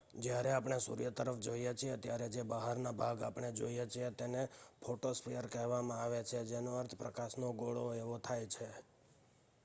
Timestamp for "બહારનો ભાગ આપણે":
2.43-3.51